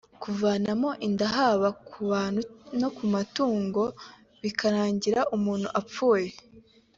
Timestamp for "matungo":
3.13-3.83